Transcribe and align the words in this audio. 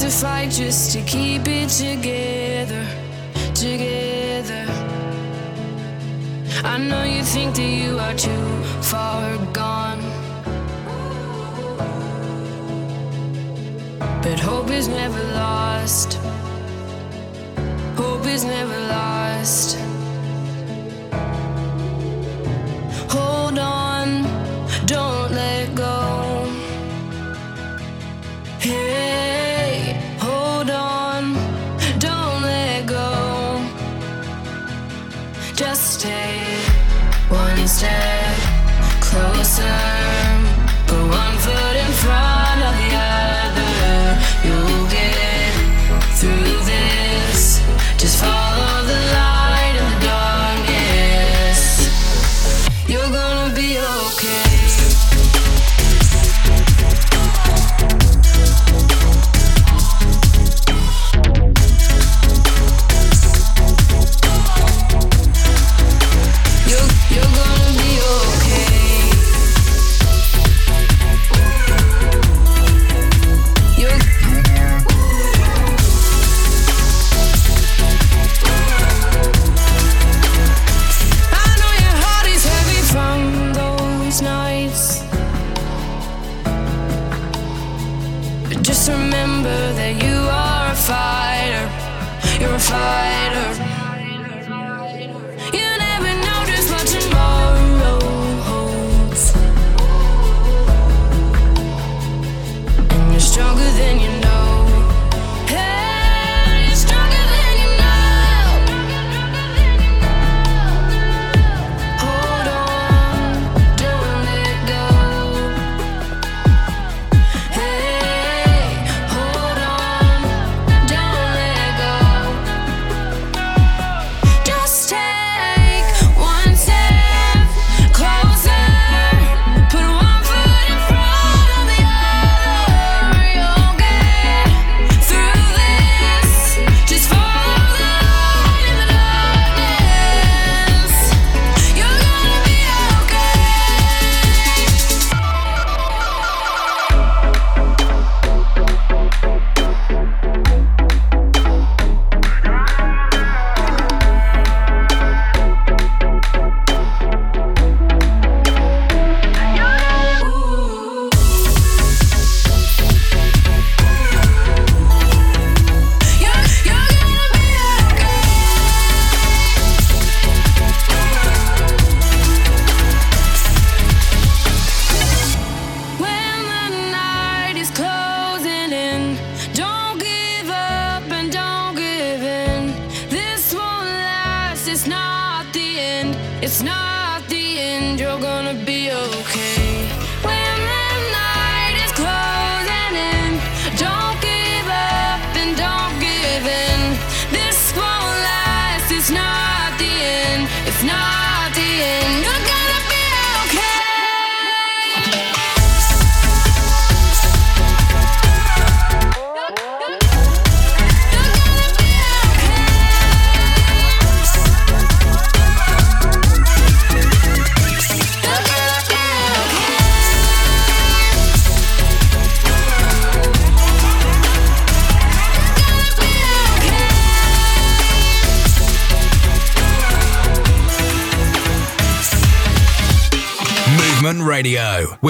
A 0.00 0.10
fight 0.10 0.50
just 0.50 0.90
to 0.94 1.02
keep 1.02 1.46
it 1.46 1.68
together, 1.68 2.84
together. 3.54 4.66
I 6.64 6.76
know 6.78 7.04
you 7.04 7.22
think 7.22 7.54
that 7.54 7.62
you 7.62 8.00
are 8.00 8.14
too 8.14 8.64
far 8.82 9.36
gone. 9.52 10.00
But 14.22 14.40
hope 14.40 14.70
is 14.70 14.88
never 14.88 15.22
lost. 15.34 16.14
Hope 17.94 18.26
is 18.26 18.44
never 18.44 18.78
lost. 18.88 19.76
Hold 23.08 23.58
on, 23.58 24.24
don't 24.86 25.30
let 25.30 25.74
go. 25.76 26.48
Hey, 28.58 29.11
closer. 39.52 40.01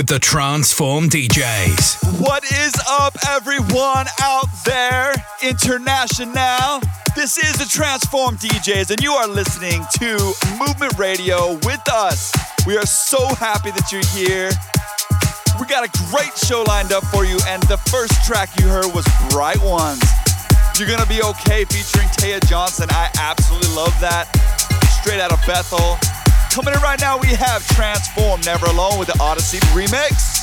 With 0.03 0.09
the 0.09 0.19
Transform 0.19 1.09
DJs. 1.09 2.21
What 2.21 2.43
is 2.43 2.75
up, 2.89 3.15
everyone 3.29 4.07
out 4.21 4.49
there? 4.65 5.15
International. 5.45 6.81
This 7.15 7.39
is 7.39 7.53
the 7.59 7.67
Transform 7.71 8.37
DJs, 8.37 8.91
and 8.91 9.01
you 9.01 9.13
are 9.13 9.29
listening 9.29 9.85
to 10.01 10.35
Movement 10.59 10.99
Radio 10.99 11.53
with 11.63 11.83
us. 11.93 12.33
We 12.67 12.77
are 12.77 12.87
so 12.87 13.29
happy 13.37 13.71
that 13.71 13.93
you're 13.93 14.03
here. 14.11 14.51
We 15.61 15.67
got 15.67 15.87
a 15.87 15.91
great 16.11 16.37
show 16.37 16.65
lined 16.65 16.91
up 16.91 17.05
for 17.05 17.25
you, 17.25 17.39
and 17.47 17.63
the 17.65 17.77
first 17.77 18.25
track 18.27 18.51
you 18.59 18.67
heard 18.67 18.93
was 18.93 19.07
Bright 19.31 19.63
Ones. 19.63 20.03
You're 20.79 20.89
gonna 20.89 21.07
be 21.07 21.23
okay 21.23 21.65
featuring 21.67 22.09
Taya 22.09 22.45
Johnson. 22.49 22.89
I 22.91 23.09
absolutely 23.21 23.73
love 23.77 23.95
that. 24.01 24.27
Straight 25.01 25.21
out 25.21 25.31
of 25.31 25.39
Bethel. 25.47 25.97
Coming 26.53 26.75
in 26.75 26.81
right 26.83 27.01
now, 27.01 27.17
we 27.17 27.29
have 27.29 27.67
Transform 27.69 28.43
Never 28.43 28.67
Alone 28.67 28.99
with 28.99 29.09
the 29.09 29.15
Audicid 29.15 29.61
remix. 29.73 30.43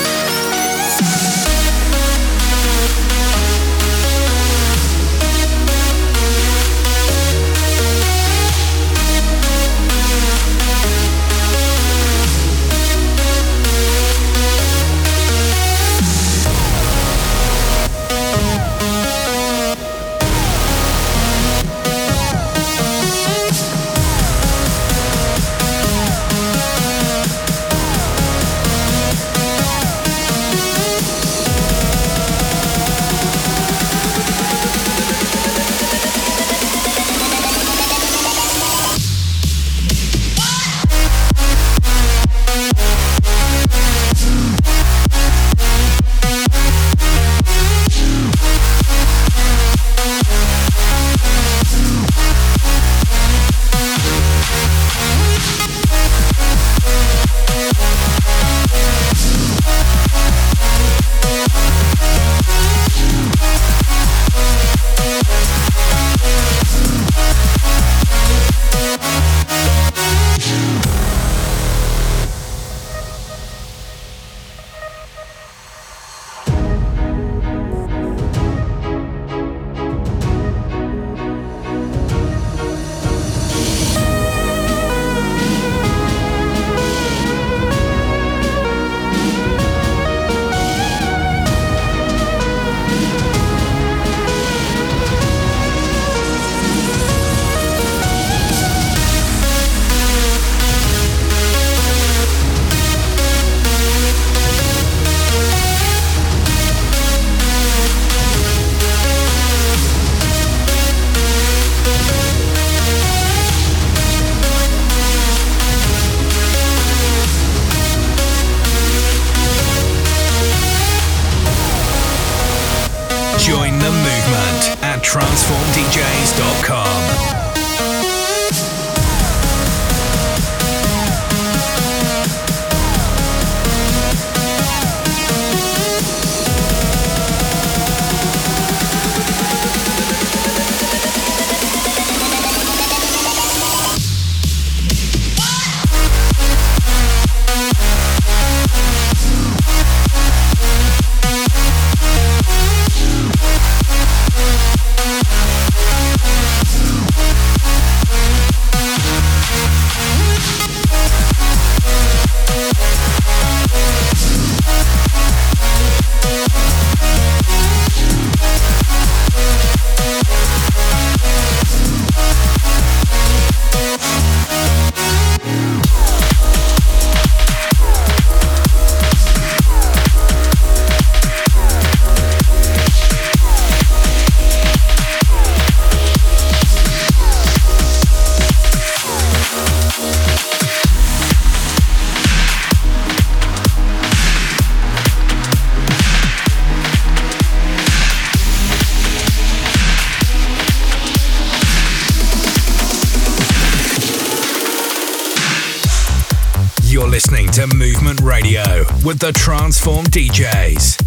with 209.11 209.19
the 209.19 209.33
Transform 209.33 210.05
DJs. 210.05 211.00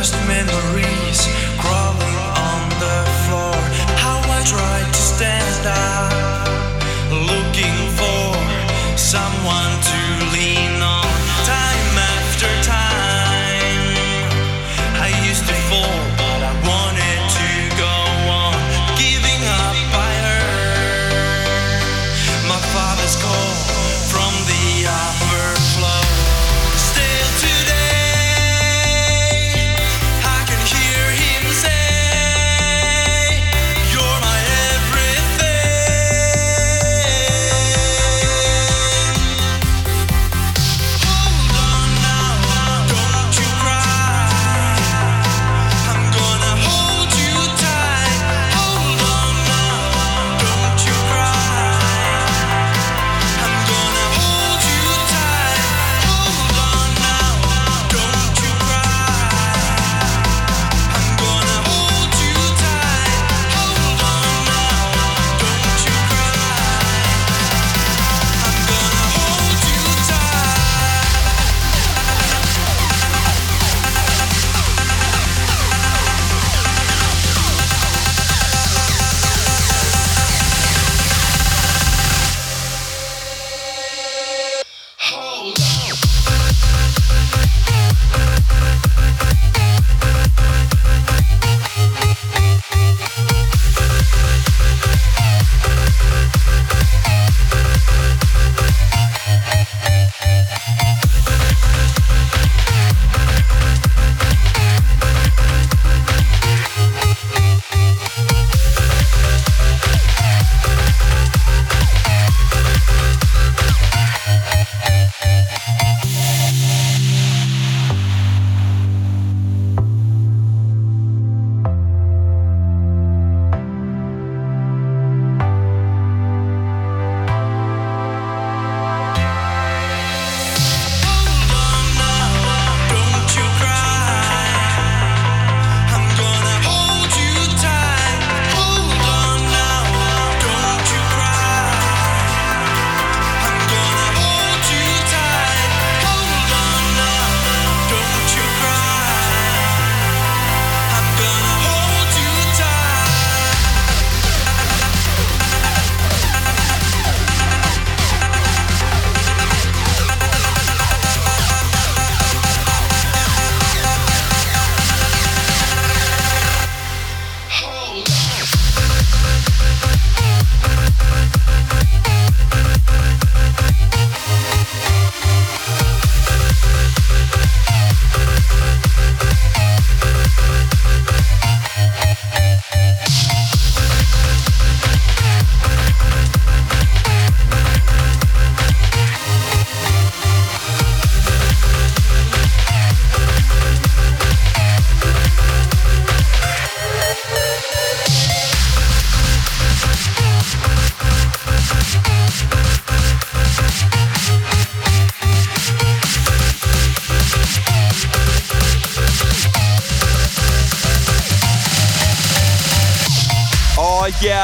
just 0.00 0.14
men 0.26 0.59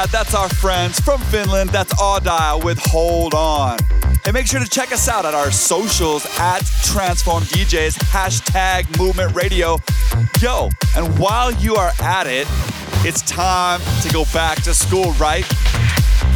That's 0.05 0.35
our 0.35 0.49
friends 0.49 0.99
from 0.99 1.19
Finland. 1.21 1.71
That's 1.71 1.93
Audile 1.95 2.63
with 2.63 2.77
Hold 2.77 3.33
On. 3.33 3.77
And 4.25 4.33
make 4.33 4.45
sure 4.45 4.59
to 4.59 4.69
check 4.69 4.91
us 4.91 5.07
out 5.07 5.25
at 5.25 5.33
our 5.33 5.49
socials 5.49 6.25
at 6.37 6.59
Transform 6.83 7.43
DJs, 7.43 7.97
hashtag 8.11 8.99
Movement 8.99 9.33
Radio. 9.33 9.79
Yo, 10.39 10.69
and 10.95 11.17
while 11.17 11.51
you 11.53 11.75
are 11.75 11.91
at 11.99 12.27
it, 12.27 12.47
it's 13.05 13.23
time 13.23 13.81
to 14.03 14.13
go 14.13 14.25
back 14.33 14.61
to 14.63 14.73
school, 14.73 15.13
right? 15.13 15.45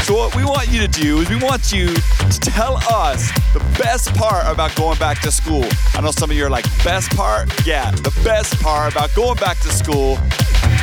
So 0.03 0.15
what 0.15 0.36
we 0.36 0.44
want 0.44 0.70
you 0.70 0.80
to 0.80 0.88
do 0.88 1.20
is 1.20 1.30
we 1.30 1.36
want 1.36 1.72
you 1.72 1.94
to 1.94 2.39
tell 2.39 2.77
us 2.89 3.32
the 3.53 3.60
best 3.77 4.13
part 4.15 4.48
about 4.48 4.75
going 4.75 4.98
back 4.98 5.22
to 5.22 5.32
school. 5.32 5.65
I 5.94 6.01
know 6.01 6.12
some 6.12 6.32
of 6.32 6.36
you 6.36 6.46
are 6.46 6.50
like, 6.50 6.65
best 6.84 7.12
part? 7.12 7.48
Yeah, 7.65 7.91
the 7.91 8.18
best 8.24 8.60
part 8.62 8.91
about 8.91 9.13
going 9.15 9.38
back 9.38 9.60
to 9.60 9.70
school. 9.70 10.18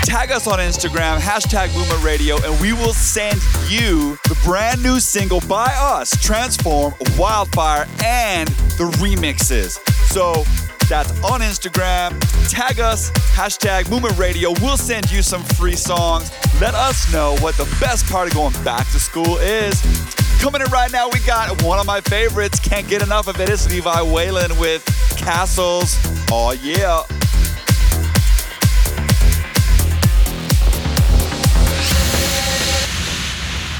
Tag 0.08 0.32
us 0.32 0.46
on 0.46 0.58
Instagram, 0.58 1.18
hashtag 1.18 1.76
Movement 1.76 2.02
Radio, 2.02 2.42
and 2.42 2.59
we 2.62 2.72
will 2.72 2.94
send 2.94 3.35
you 3.68 4.16
the 4.24 4.38
brand 4.42 4.83
new 4.83 5.00
single 5.00 5.42
by 5.42 5.70
us, 5.78 6.11
Transform, 6.22 6.94
Wildfire, 7.18 7.87
and 8.02 8.48
the 8.78 8.90
remixes. 8.96 9.78
So 10.06 10.44
that's 10.88 11.11
on 11.22 11.42
Instagram. 11.42 12.18
Tag 12.48 12.80
us, 12.80 13.11
hashtag 13.37 13.90
Movement 13.90 14.16
Radio. 14.16 14.54
We'll 14.62 14.78
send 14.78 15.11
you 15.11 15.20
some 15.20 15.44
free 15.44 15.76
songs. 15.76 16.33
Let 16.59 16.74
us 16.74 17.12
know 17.12 17.37
what 17.40 17.59
the 17.59 17.68
best 17.78 18.06
part 18.06 18.28
of 18.28 18.35
going 18.35 18.54
back 18.64 18.87
to 18.92 18.98
school 18.98 19.37
is. 19.37 19.78
Coming 20.40 20.62
in 20.62 20.70
right 20.70 20.90
now, 20.90 21.11
we 21.11 21.18
got 21.26 21.62
one 21.62 21.78
of 21.78 21.85
my 21.85 22.00
favorites. 22.00 22.59
Can't 22.59 22.88
get 22.88 23.02
enough 23.02 23.28
of 23.28 23.38
it. 23.42 23.50
It's 23.50 23.70
Levi 23.70 24.00
Whalen 24.00 24.59
with 24.59 24.87
Castles. 25.18 25.98
Oh, 26.30 26.52
yeah. 26.62 27.02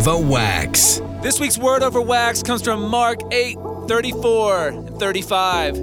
over 0.00 0.16
wax. 0.16 1.02
This 1.20 1.38
week's 1.38 1.58
word 1.58 1.82
over 1.82 2.00
wax 2.00 2.42
comes 2.42 2.62
from 2.62 2.88
Mark 2.88 3.20
8 3.32 3.58
34 3.86 4.68
and 4.68 4.98
35. 4.98 5.74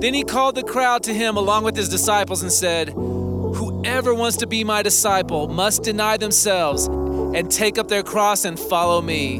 Then 0.00 0.12
he 0.12 0.24
called 0.24 0.56
the 0.56 0.64
crowd 0.64 1.04
to 1.04 1.14
him 1.14 1.36
along 1.36 1.62
with 1.62 1.76
his 1.76 1.88
disciples 1.88 2.42
and 2.42 2.50
said, 2.50 2.88
Whoever 2.88 4.12
wants 4.12 4.38
to 4.38 4.48
be 4.48 4.64
my 4.64 4.82
disciple 4.82 5.46
must 5.46 5.84
deny 5.84 6.16
themselves 6.16 6.86
and 6.86 7.48
take 7.48 7.78
up 7.78 7.86
their 7.86 8.02
cross 8.02 8.44
and 8.44 8.58
follow 8.58 9.00
me. 9.00 9.38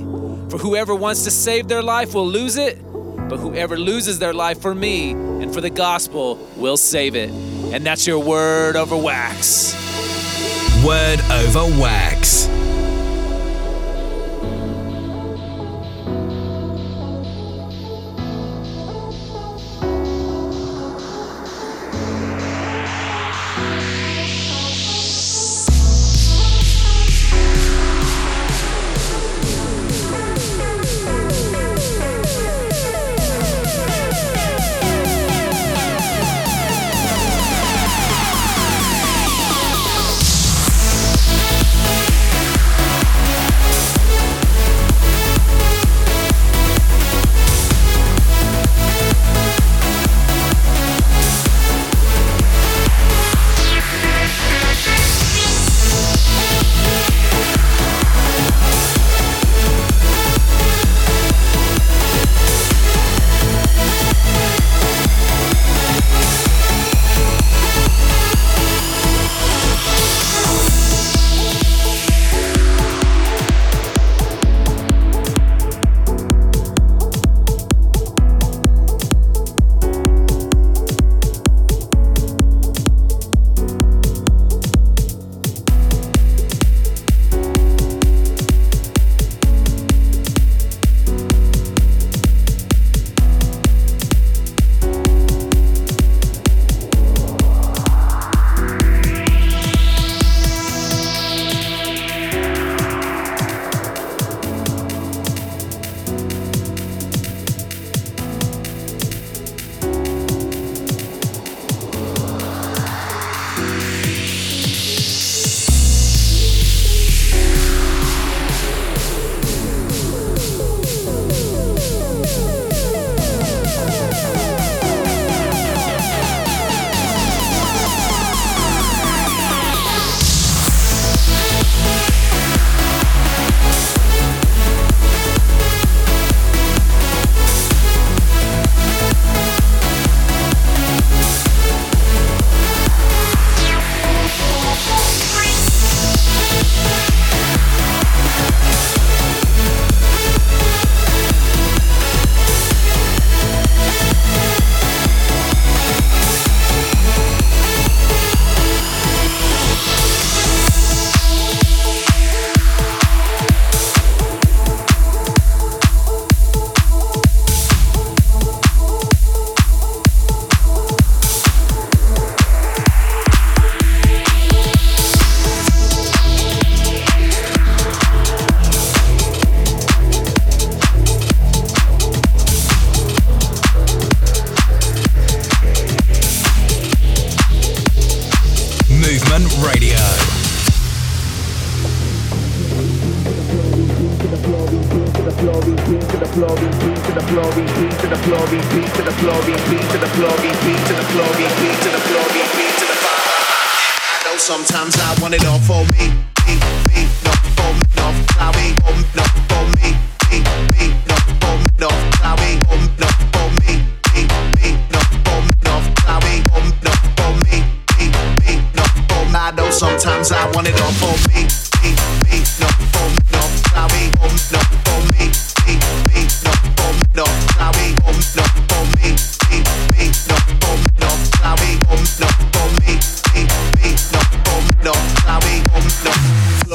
For 0.49 0.59
whoever 0.59 0.95
wants 0.95 1.25
to 1.25 1.31
save 1.33 1.67
their 1.67 1.83
life 1.83 2.15
will 2.15 2.29
lose 2.29 2.57
it, 2.57 2.81
but 3.29 3.39
whoever 3.39 3.77
loses 3.77 4.21
their 4.21 4.33
life 4.33 4.61
for 4.61 4.77
me 4.77 5.11
and 5.11 5.53
for 5.53 5.61
the 5.61 5.71
gospel 5.71 6.37
will 6.57 6.77
save 6.77 7.17
it. 7.17 7.31
And 7.73 7.85
that's 7.85 8.07
your 8.07 8.21
word 8.21 8.77
over 8.77 8.97
wax. 8.97 9.75
Word 10.85 11.21
over 11.33 11.81
wax. 11.81 12.49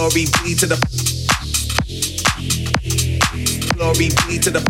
Glory 0.05 0.25
be 0.43 0.53
to 0.53 0.67
the 0.67 0.77
Glory 3.73 4.09
be 4.29 4.37
to 4.37 4.51
the 4.51 4.61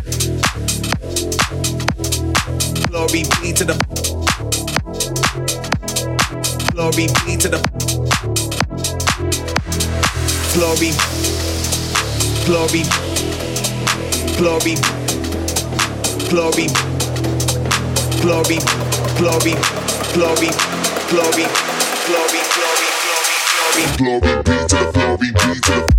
Glory 2.88 3.24
be 3.42 3.52
to 3.52 3.66
the 3.66 3.76
Glory 6.72 7.08
be 7.26 7.36
to 7.36 7.50
the 7.50 7.60
Glory 10.54 10.92
Glory 12.46 12.84
Glory 14.38 14.76
Glory 16.30 16.68
Glory 18.22 18.60
Glory 19.20 19.56
Glory 20.14 20.50
Glory 21.10 21.65
Glory 23.76 24.22
be 24.22 24.22
to 24.24 24.68
the 24.70 24.92
glory 24.94 25.18
be 25.18 25.32
to 25.34 25.62
the 25.62 25.95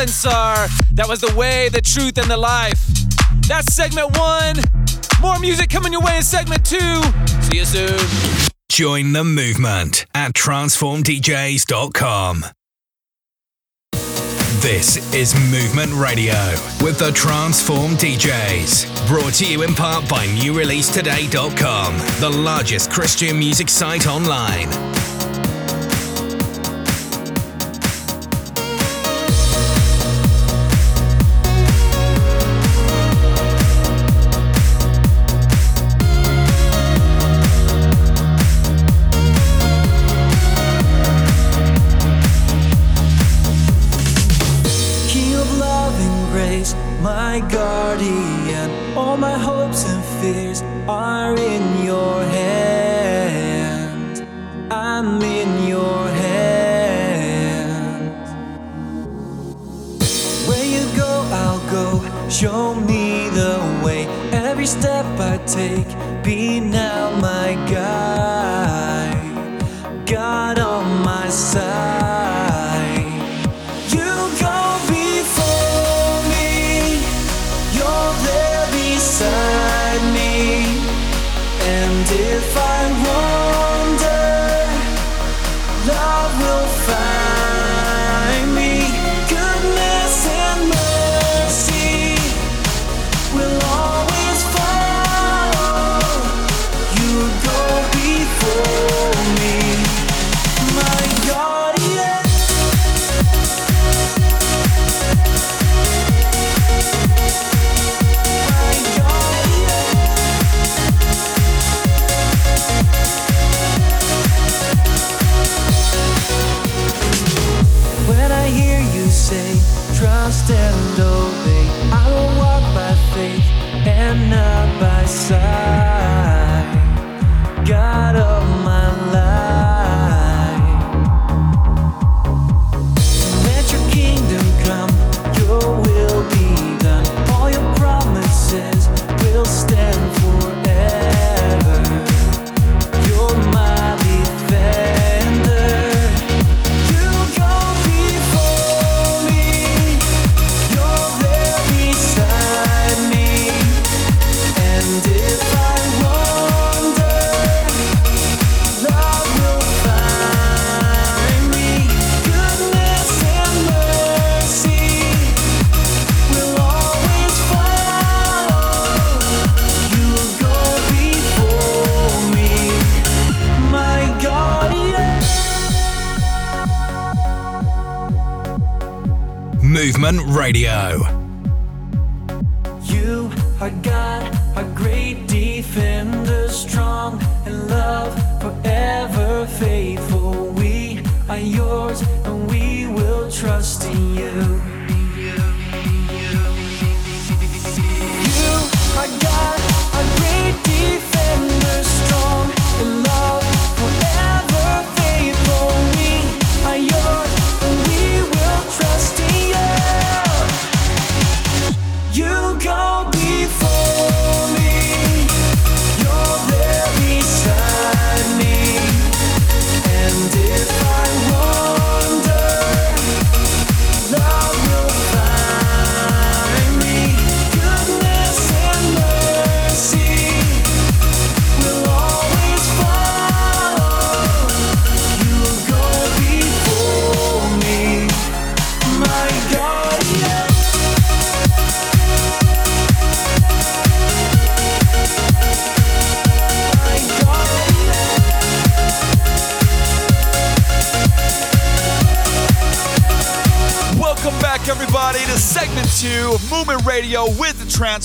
That 0.00 1.04
was 1.06 1.20
The 1.20 1.30
Way, 1.36 1.68
the 1.68 1.82
Truth, 1.82 2.16
and 2.16 2.30
the 2.30 2.38
Life. 2.38 2.86
That's 3.46 3.74
segment 3.74 4.16
one. 4.16 4.56
More 5.20 5.38
music 5.38 5.68
coming 5.68 5.92
your 5.92 6.00
way 6.00 6.16
in 6.16 6.22
segment 6.22 6.64
two. 6.64 7.02
See 7.42 7.58
you 7.58 7.66
soon. 7.66 7.98
Join 8.70 9.12
the 9.12 9.24
movement 9.24 10.06
at 10.14 10.32
transformdjs.com. 10.32 12.44
This 14.62 15.14
is 15.14 15.34
Movement 15.50 15.92
Radio 15.92 16.32
with 16.82 16.98
the 16.98 17.12
Transform 17.12 17.92
DJs. 17.92 19.06
Brought 19.06 19.34
to 19.34 19.46
you 19.46 19.64
in 19.64 19.74
part 19.74 20.08
by 20.08 20.26
NewReleaseToday.com, 20.28 21.98
the 22.20 22.30
largest 22.30 22.90
Christian 22.90 23.38
music 23.38 23.68
site 23.68 24.06
online. 24.06 24.70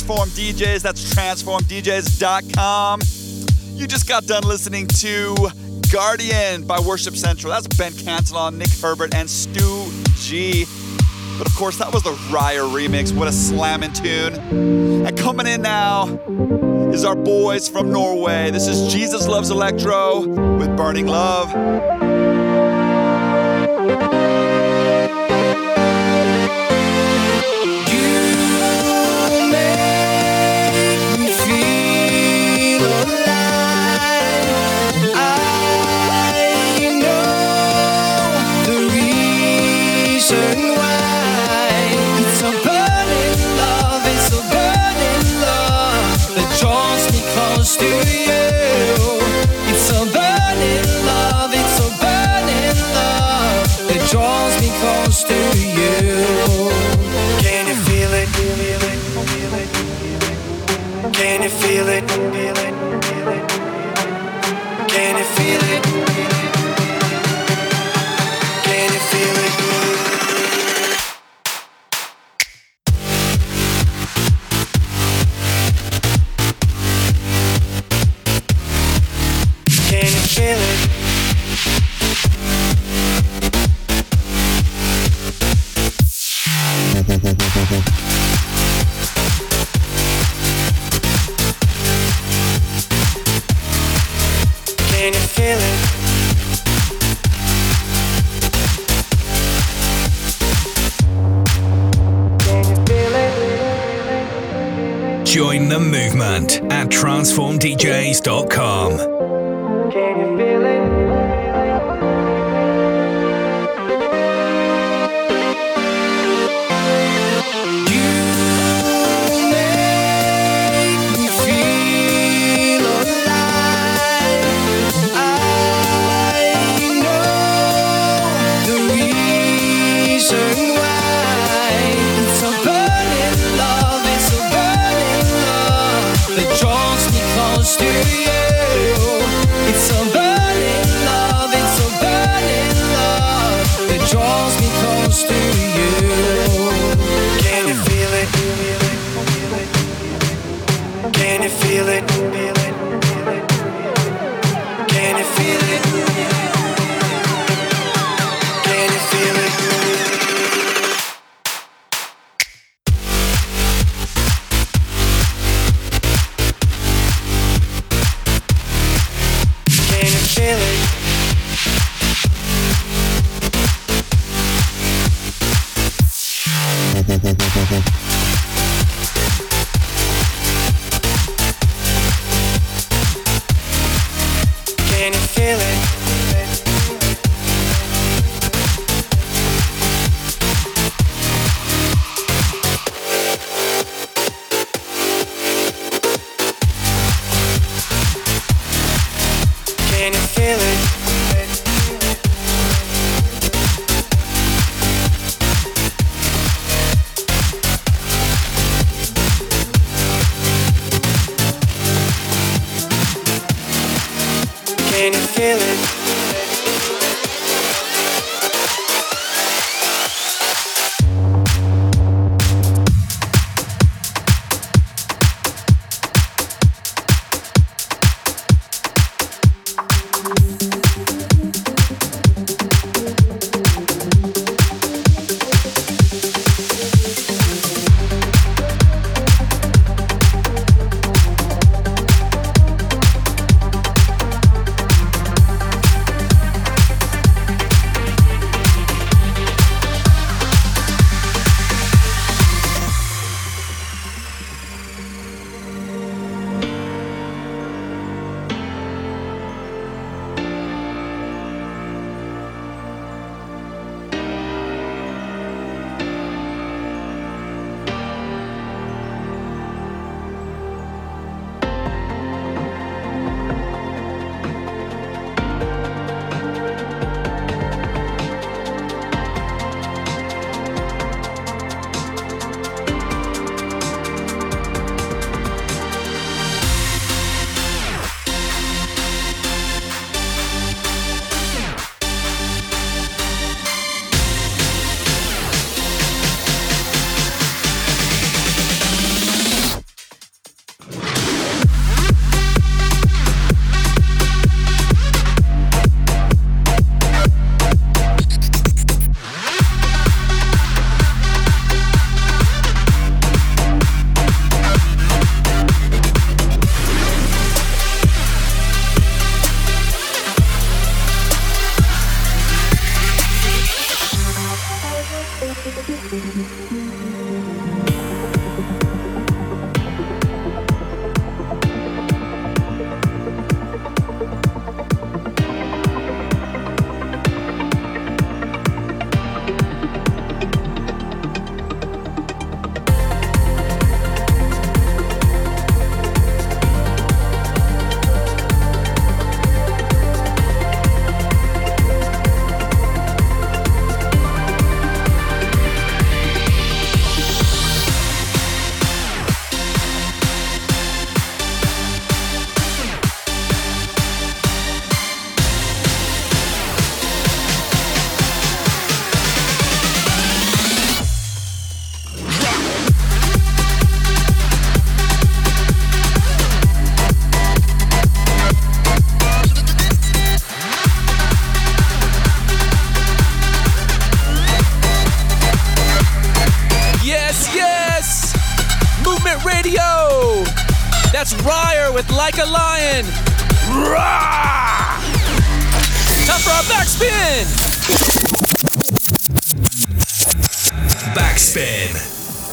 Transform 0.05 0.29
DJs. 0.29 0.83
That's 0.83 1.15
transformdjs.com. 1.15 3.01
You 3.73 3.87
just 3.87 4.07
got 4.07 4.27
done 4.27 4.43
listening 4.43 4.85
to 4.99 5.35
Guardian 5.91 6.67
by 6.67 6.79
Worship 6.79 7.15
Central. 7.15 7.51
That's 7.51 7.65
Ben 7.65 7.91
Cantelon, 7.91 8.57
Nick 8.57 8.69
Herbert, 8.69 9.15
and 9.15 9.27
Stu 9.27 9.91
G. 10.17 10.65
But 11.39 11.47
of 11.47 11.55
course, 11.55 11.77
that 11.79 11.91
was 11.91 12.03
the 12.03 12.11
Reyer 12.31 12.61
remix. 12.61 13.17
What 13.17 13.27
a 13.27 13.31
slamming 13.31 13.93
tune. 13.93 14.35
And 15.07 15.17
coming 15.17 15.47
in 15.47 15.63
now 15.63 16.05
is 16.91 17.03
our 17.03 17.15
boys 17.15 17.67
from 17.67 17.91
Norway. 17.91 18.51
This 18.51 18.67
is 18.67 18.93
Jesus 18.93 19.27
Loves 19.27 19.49
Electro 19.49 20.27
with 20.57 20.77
Burning 20.77 21.07
Love. 21.07 21.94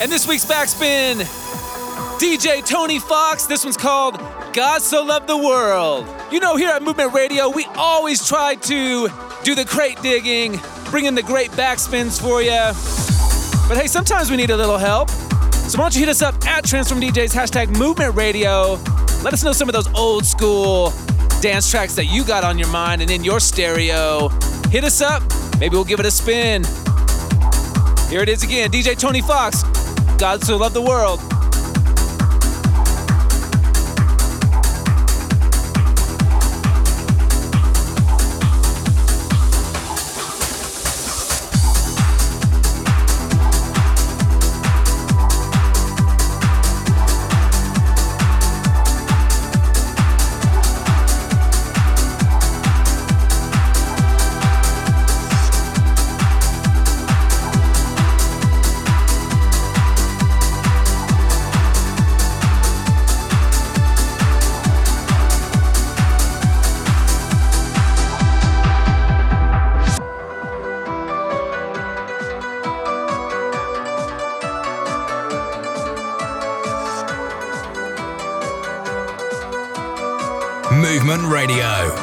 And 0.03 0.11
this 0.11 0.27
week's 0.27 0.45
backspin, 0.45 1.21
DJ 2.19 2.67
Tony 2.67 2.99
Foxx. 2.99 3.47
This 3.47 3.63
one's 3.63 3.77
called 3.77 4.19
God 4.53 4.83
So 4.83 5.05
Loved 5.05 5.29
the 5.29 5.37
World. 5.37 6.09
You 6.33 6.41
know, 6.41 6.57
here 6.57 6.71
at 6.71 6.83
Movement 6.83 7.15
Radio, 7.15 7.49
we 7.49 7.67
always 7.77 8.27
try 8.27 8.57
to 8.57 9.09
do 9.45 9.55
the 9.55 9.65
crate 9.65 10.03
digging, 10.03 10.59
bring 10.91 11.05
in 11.05 11.15
the 11.15 11.23
great 11.23 11.53
backspins 11.53 12.21
for 12.21 12.43
you. 12.43 12.51
But 13.69 13.81
hey, 13.81 13.87
sometimes 13.87 14.29
we 14.29 14.37
need 14.37 14.51
a 14.51 14.57
little 14.57 14.77
help. 14.77 15.09
So 15.09 15.79
why 15.79 15.85
don't 15.85 15.95
you 15.95 16.01
hit 16.01 16.09
us 16.09 16.21
up 16.21 16.35
at 16.49 16.65
Transform 16.65 17.01
DJs, 17.01 17.33
hashtag 17.33 17.79
Movement 17.79 18.17
Radio. 18.17 18.81
Let 19.23 19.33
us 19.33 19.45
know 19.45 19.53
some 19.53 19.69
of 19.69 19.73
those 19.73 19.87
old 19.95 20.27
school 20.27 20.93
dance 21.41 21.71
tracks 21.71 21.95
that 21.95 22.07
you 22.07 22.25
got 22.25 22.43
on 22.43 22.59
your 22.59 22.69
mind 22.71 23.03
and 23.03 23.11
in 23.13 23.23
your 23.23 23.39
stereo. 23.39 24.31
Hit 24.69 24.83
us 24.83 25.01
up. 25.01 25.23
Maybe 25.61 25.77
we'll 25.77 25.85
give 25.85 26.01
it 26.01 26.07
a 26.07 26.11
spin. 26.11 26.65
Here 28.11 28.21
it 28.21 28.29
is 28.29 28.43
again 28.43 28.69
DJ 28.73 28.99
Tony 28.99 29.21
Foxx. 29.21 29.63
God 30.19 30.45
so 30.45 30.57
loved 30.57 30.75
the 30.75 30.83
world. 30.83 31.21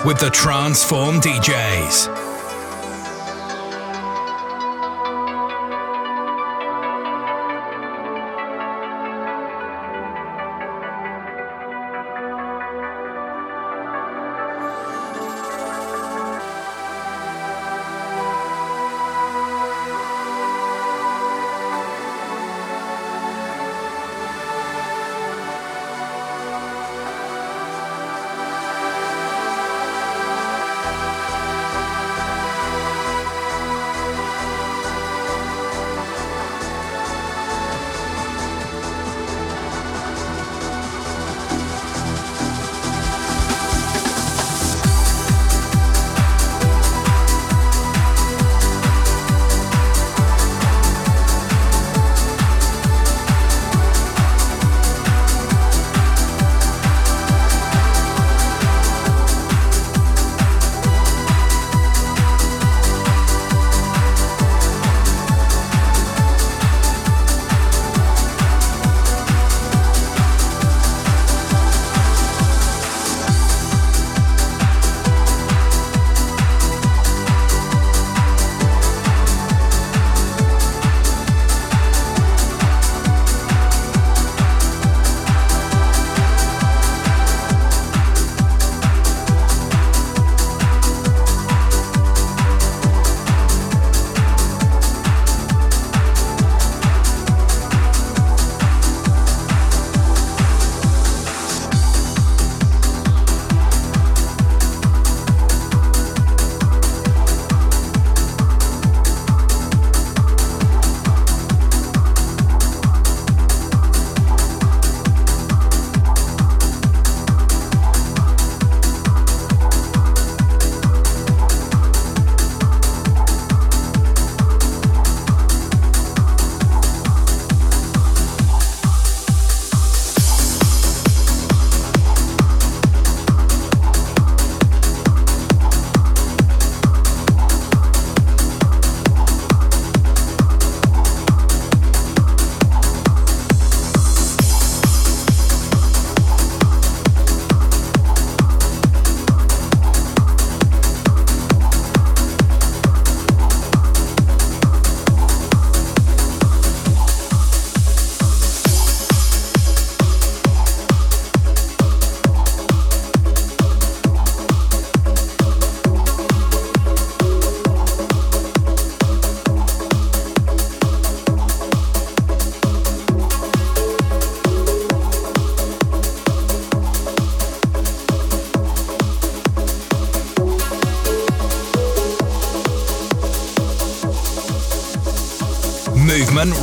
With 0.10 0.18
the 0.18 0.30
Transform 0.32 1.22
DJs. 1.22 2.18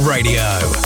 Radio. 0.06 0.85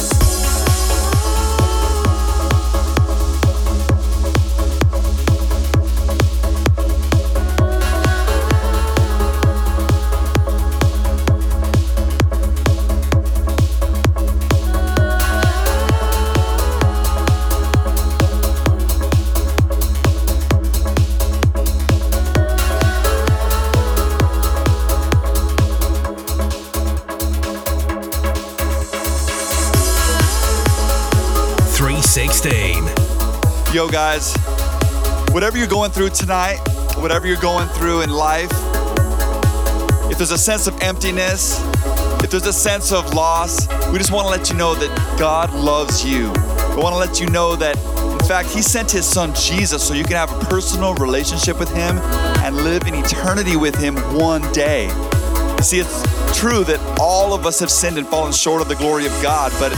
Guys, 33.91 34.34
whatever 35.32 35.59
you're 35.59 35.66
going 35.66 35.91
through 35.91 36.11
tonight, 36.11 36.59
whatever 36.99 37.26
you're 37.26 37.41
going 37.41 37.66
through 37.68 38.03
in 38.03 38.11
life, 38.11 38.51
if 40.11 40.16
there's 40.16 40.30
a 40.30 40.38
sense 40.38 40.68
of 40.68 40.80
emptiness, 40.80 41.61
if 42.22 42.30
there's 42.30 42.47
a 42.47 42.53
sense 42.53 42.93
of 42.93 43.14
loss, 43.14 43.66
we 43.91 43.99
just 43.99 44.12
want 44.12 44.26
to 44.26 44.30
let 44.30 44.49
you 44.49 44.57
know 44.57 44.74
that 44.74 45.18
God 45.18 45.53
loves 45.55 46.05
you. 46.05 46.30
We 46.76 46.82
want 46.82 46.95
to 46.95 46.99
let 46.99 47.20
you 47.20 47.26
know 47.30 47.57
that, 47.57 47.76
in 48.20 48.28
fact, 48.28 48.51
He 48.51 48.62
sent 48.62 48.91
His 48.93 49.07
Son 49.07 49.34
Jesus 49.34 49.86
so 49.86 49.95
you 49.95 50.05
can 50.05 50.16
have 50.16 50.32
a 50.32 50.45
personal 50.45 50.95
relationship 50.95 51.59
with 51.59 51.70
Him 51.70 51.99
and 52.45 52.57
live 52.57 52.82
in 52.86 52.95
eternity 52.95 53.57
with 53.57 53.74
Him 53.74 53.97
one 54.16 54.43
day. 54.53 54.86
You 54.86 55.62
see, 55.64 55.80
it's 55.80 56.03
true 56.38 56.62
that 56.64 56.78
all 57.01 57.34
of 57.34 57.45
us 57.45 57.59
have 57.59 57.70
sinned 57.70 57.99
and 57.99 58.07
fallen 58.07 58.32
short 58.32 58.62
of 58.62 58.68
the 58.68 58.76
glory 58.76 59.07
of 59.07 59.12
God, 59.20 59.53
but 59.59 59.72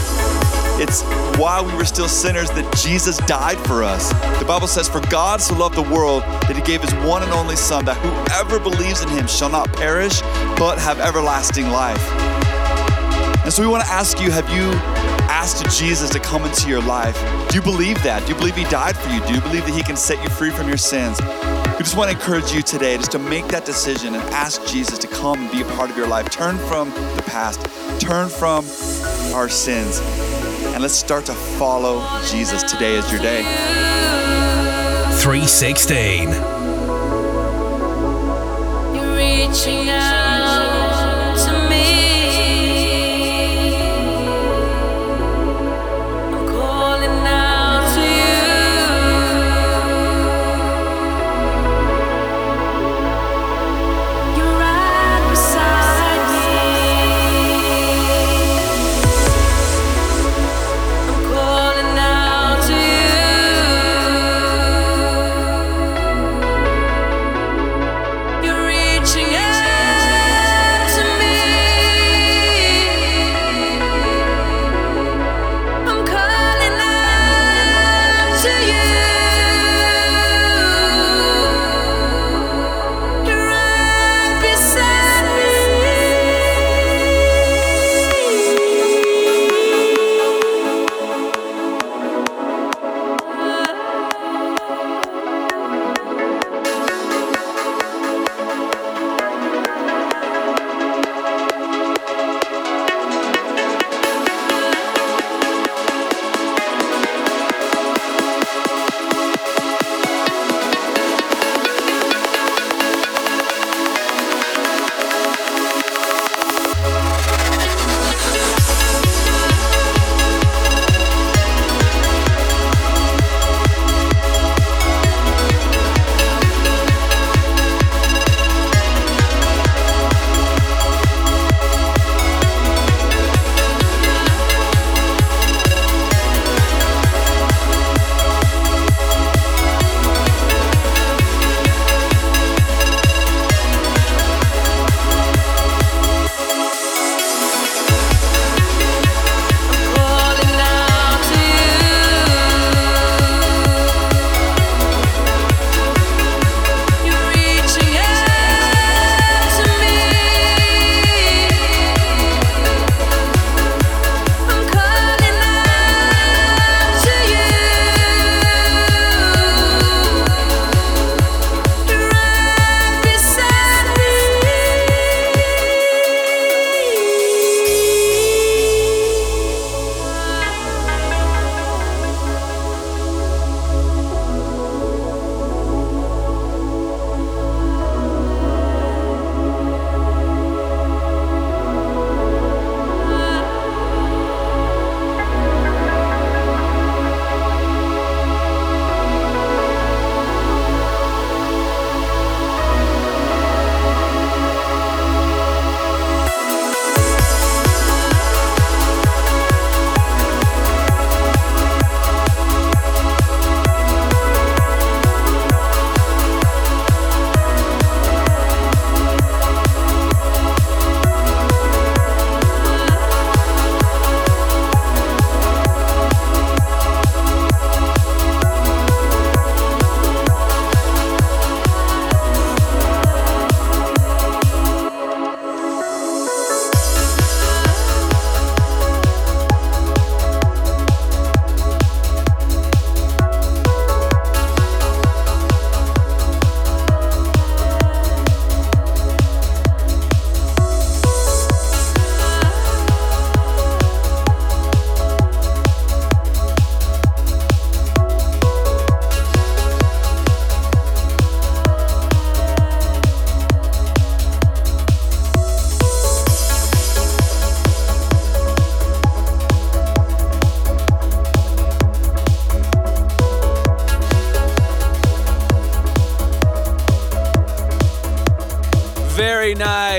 it's 0.83 1.03
while 1.39 1.65
we 1.65 1.75
were 1.75 1.85
still 1.85 2.09
sinners 2.09 2.51
that 2.51 2.77
Jesus 2.77 3.17
died 3.19 3.59
for 3.67 3.85
us. 3.85 4.13
The 4.41 4.45
Bible 4.45 4.67
says, 4.67 4.89
For 4.89 5.01
God 5.09 5.41
so 5.41 5.55
loved 5.55 5.77
the 5.77 5.83
world 5.83 6.23
that 6.23 6.57
he 6.57 6.63
gave 6.63 6.83
his 6.83 6.93
one 7.07 7.23
and 7.23 7.33
only 7.33 7.57
Son, 7.57 7.85
that 7.85 7.97
whoever 7.99 8.59
believes 8.59 9.03
in 9.03 9.09
him 9.09 9.27
shall 9.27 9.49
not 9.49 9.73
perish, 9.73 10.21
but 10.59 10.79
have 10.79 10.99
everlasting 10.99 11.69
life. 11.69 12.03
And 13.45 13.53
so 13.53 13.63
we 13.63 13.69
want 13.69 13.85
to 13.85 13.91
ask 13.91 14.21
you 14.21 14.31
have 14.31 14.49
you 14.51 14.71
asked 15.31 15.65
Jesus 15.79 16.11
to 16.11 16.21
come 16.21 16.45
into 16.45 16.69
your 16.69 16.83
life? 16.83 17.17
Do 17.49 17.57
you 17.57 17.63
believe 17.63 18.03
that? 18.03 18.23
Do 18.23 18.33
you 18.33 18.39
believe 18.39 18.55
he 18.55 18.65
died 18.65 18.97
for 18.97 19.09
you? 19.11 19.21
Do 19.27 19.35
you 19.35 19.41
believe 19.41 19.65
that 19.67 19.75
he 19.75 19.83
can 19.83 19.97
set 19.97 20.23
you 20.23 20.29
free 20.31 20.51
from 20.51 20.69
your 20.69 20.77
sins? 20.77 21.21
We 21.21 21.79
just 21.79 21.97
want 21.97 22.11
to 22.11 22.17
encourage 22.17 22.53
you 22.53 22.63
today 22.63 22.97
just 22.97 23.13
to 23.13 23.19
make 23.19 23.49
that 23.49 23.65
decision 23.65 24.15
and 24.15 24.23
ask 24.35 24.65
Jesus 24.67 24.99
to 24.99 25.09
come 25.09 25.41
and 25.41 25.51
be 25.51 25.63
a 25.63 25.65
part 25.77 25.91
of 25.91 25.97
your 25.97 26.07
life. 26.07 26.31
Turn 26.31 26.57
from 26.59 26.91
the 26.91 27.25
past, 27.27 27.61
turn 28.01 28.29
from 28.29 28.65
our 29.35 29.49
sins, 29.49 29.99
and 30.73 30.83
let's 30.83 30.95
start 30.95 31.27
to 31.27 31.35
follow 31.35 32.03
Jesus. 32.31 32.63
Today 32.63 32.97
is 32.97 33.11
your 33.13 33.21
day. 33.21 33.43
316. 35.21 36.31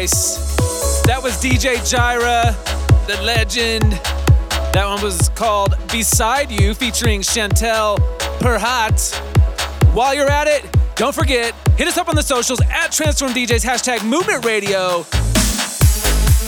That 0.03 1.21
was 1.23 1.41
DJ 1.41 1.79
Jireh, 1.89 2.53
the 3.07 3.21
legend. 3.23 3.93
That 4.73 4.85
one 4.85 5.01
was 5.01 5.29
called 5.29 5.75
Beside 5.93 6.51
You 6.51 6.73
featuring 6.73 7.21
Chantelle 7.21 7.95
Perhat. 8.39 9.15
While 9.93 10.13
you're 10.13 10.29
at 10.29 10.47
it, 10.47 10.65
don't 10.95 11.15
forget, 11.15 11.55
hit 11.77 11.87
us 11.87 11.97
up 11.97 12.09
on 12.09 12.17
the 12.17 12.21
socials 12.21 12.59
at 12.69 12.91
Transform 12.91 13.31
DJs, 13.31 13.63
hashtag 13.63 14.05
Movement 14.05 14.43
Radio. 14.43 15.05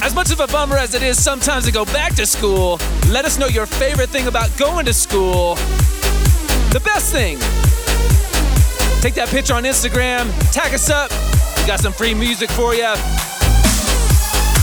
As 0.03 0.13
much 0.13 0.31
of 0.31 0.41
a 0.41 0.47
bummer 0.47 0.75
as 0.75 0.93
it 0.93 1.01
is 1.01 1.23
sometimes 1.23 1.63
to 1.65 1.71
go 1.71 1.85
back 1.85 2.13
to 2.15 2.25
school, 2.25 2.77
let 3.07 3.23
us 3.23 3.39
know 3.39 3.47
your 3.47 3.65
favorite 3.65 4.09
thing 4.09 4.27
about 4.27 4.49
going 4.57 4.85
to 4.85 4.93
school. 4.93 5.55
The 6.73 6.81
best 6.83 7.09
thing. 7.13 7.37
Take 8.99 9.13
that 9.13 9.29
picture 9.29 9.53
on 9.53 9.63
Instagram, 9.63 10.29
tag 10.51 10.73
us 10.73 10.89
up. 10.89 11.09
We 11.57 11.65
got 11.65 11.79
some 11.79 11.93
free 11.93 12.13
music 12.13 12.49
for 12.51 12.75
you. 12.75 12.93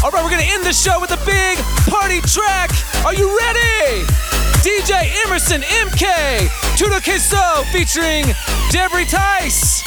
All 0.05 0.11
right, 0.11 0.24
we're 0.24 0.30
gonna 0.30 0.42
end 0.42 0.64
the 0.64 0.72
show 0.72 0.98
with 1.00 1.12
a 1.12 1.24
big 1.24 1.59
party 1.86 2.20
track. 2.22 2.70
Are 3.05 3.14
you 3.14 3.38
ready? 3.38 4.03
DJ 4.59 5.12
Emerson 5.24 5.62
MK, 5.62 6.48
Tudo 6.76 7.00
Queso 7.00 7.62
featuring 7.70 8.24
Debris 8.70 9.05
Tice, 9.05 9.84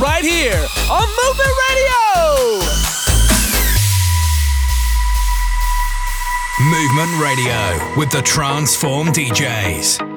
right 0.00 0.24
here 0.24 0.66
on 0.90 1.06
Movement 1.22 1.54
Radio. 1.70 2.66
Movement 6.64 7.22
Radio 7.22 7.96
with 7.96 8.10
the 8.10 8.22
Transform 8.22 9.08
DJs. 9.08 10.13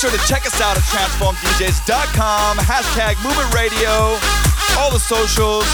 Sure 0.00 0.10
to 0.10 0.18
check 0.26 0.46
us 0.46 0.58
out 0.62 0.78
at 0.78 0.82
transformdjs.com, 0.84 2.56
hashtag 2.56 3.22
Movement 3.22 3.54
Radio, 3.54 4.16
all 4.78 4.90
the 4.90 4.98
socials. 4.98 5.66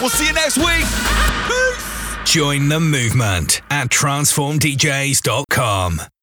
We'll 0.00 0.08
see 0.08 0.28
you 0.28 0.32
next 0.32 0.56
week. 0.56 0.86
Join 2.24 2.70
the 2.70 2.80
movement 2.80 3.60
at 3.70 3.90
transformdjs.com. 3.90 6.09